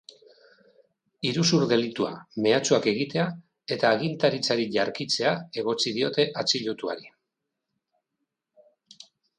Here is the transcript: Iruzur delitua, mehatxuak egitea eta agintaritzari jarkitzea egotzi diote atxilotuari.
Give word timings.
Iruzur 1.31 1.65
delitua, 1.71 2.09
mehatxuak 2.45 2.89
egitea 2.93 3.27
eta 3.77 3.93
agintaritzari 3.99 4.67
jarkitzea 4.79 5.37
egotzi 5.65 5.95
diote 6.01 6.29
atxilotuari. 6.45 7.11